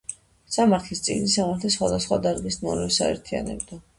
[0.53, 3.81] სამართლის წიგნი სამართლის სხვადასხვა დარგის ნორმებს აერთიანებდა.